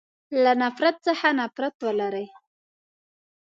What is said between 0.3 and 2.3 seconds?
له نفرت څخه نفرت ولری.